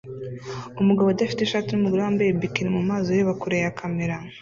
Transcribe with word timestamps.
Umugabo 0.81 1.07
udafite 1.09 1.41
ishati 1.43 1.69
numugore 1.71 2.01
wambaye 2.01 2.29
bikini 2.41 2.69
mumazi 2.77 3.05
ureba 3.09 3.33
kure 3.41 3.57
ya 3.65 3.75
kamera 3.79 4.15